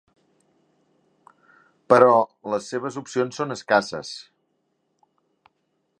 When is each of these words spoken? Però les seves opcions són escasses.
Però 1.93 2.15
les 2.53 2.71
seves 2.73 2.99
opcions 3.03 3.41
són 3.41 3.57
escasses. 3.59 4.15